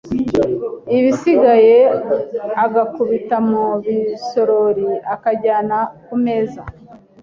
ibisigaye 0.97 1.77
agakubita 2.63 3.35
mu 3.49 3.63
bisorori 3.83 4.87
akajyana 5.13 5.77
ku 6.05 6.15
meza, 6.23 6.61